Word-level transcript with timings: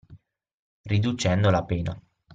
Riducendo 0.81 1.51
la 1.51 1.63
pena 1.63 1.95